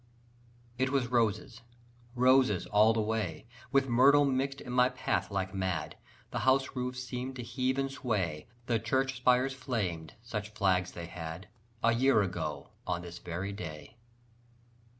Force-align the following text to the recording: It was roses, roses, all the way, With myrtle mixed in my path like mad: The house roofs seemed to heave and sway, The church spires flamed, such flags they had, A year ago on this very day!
It 0.79 0.89
was 0.89 1.09
roses, 1.11 1.61
roses, 2.15 2.65
all 2.65 2.91
the 2.91 3.01
way, 3.01 3.45
With 3.71 3.87
myrtle 3.87 4.25
mixed 4.25 4.59
in 4.59 4.73
my 4.73 4.89
path 4.89 5.29
like 5.29 5.53
mad: 5.53 5.95
The 6.31 6.39
house 6.39 6.75
roofs 6.75 7.03
seemed 7.03 7.35
to 7.35 7.43
heave 7.43 7.77
and 7.77 7.91
sway, 7.91 8.47
The 8.65 8.79
church 8.79 9.17
spires 9.17 9.53
flamed, 9.53 10.15
such 10.23 10.53
flags 10.53 10.93
they 10.93 11.05
had, 11.05 11.49
A 11.83 11.93
year 11.93 12.23
ago 12.23 12.71
on 12.87 13.03
this 13.03 13.19
very 13.19 13.53
day! 13.53 13.97